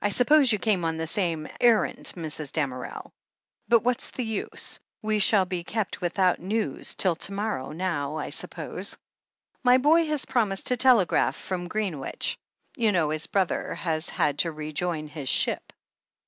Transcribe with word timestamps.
I 0.00 0.08
suppose 0.08 0.50
you 0.50 0.58
came 0.58 0.84
on 0.84 0.96
the 0.96 1.06
same 1.06 1.46
errand, 1.60 2.06
Mrs. 2.16 2.50
Damerel? 2.50 3.12
But 3.68 3.84
what's 3.84 4.10
the 4.10 4.24
use— 4.24 4.80
we 5.02 5.20
shall 5.20 5.44
be 5.44 5.62
kept 5.62 6.00
without 6.00 6.40
news 6.40 6.96
till 6.96 7.14
to 7.14 7.32
morrow 7.32 7.70
now, 7.70 8.16
I 8.16 8.30
suppose. 8.30 8.98
My 9.62 9.78
boy 9.78 10.04
has 10.06 10.24
promised 10.24 10.66
to 10.66 10.76
telegraph 10.76 11.36
from 11.36 11.68
Greenwich. 11.68 12.36
You 12.76 12.90
know 12.90 13.10
his 13.10 13.28
brother 13.28 13.74
has 13.76 14.08
had 14.08 14.40
to 14.40 14.50
rejoin 14.50 15.06
his 15.06 15.28
ship?" 15.28 15.72